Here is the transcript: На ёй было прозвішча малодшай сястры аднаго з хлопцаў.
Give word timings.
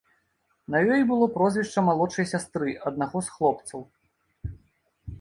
На 0.75 0.79
ёй 0.95 1.03
было 1.11 1.27
прозвішча 1.35 1.79
малодшай 1.91 2.25
сястры 2.33 2.69
аднаго 2.93 3.17
з 3.29 3.39
хлопцаў. 3.39 3.89